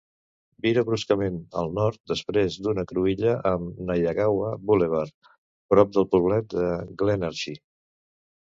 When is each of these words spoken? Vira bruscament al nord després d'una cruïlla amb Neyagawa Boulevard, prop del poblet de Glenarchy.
Vira 0.65 0.83
bruscament 0.85 1.35
al 1.61 1.69
nord 1.79 1.99
després 2.11 2.57
d'una 2.67 2.85
cruïlla 2.93 3.35
amb 3.51 3.83
Neyagawa 3.91 4.51
Boulevard, 4.71 5.31
prop 5.75 5.95
del 6.01 6.11
poblet 6.17 6.51
de 6.59 6.67
Glenarchy. 7.05 7.59